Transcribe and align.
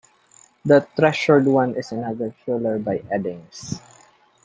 The 0.65 0.79
Treasured 0.95 1.45
One 1.45 1.75
is 1.75 1.91
another 1.91 2.31
thriller 2.43 2.79
by 2.79 3.03
Eddings. 3.13 3.79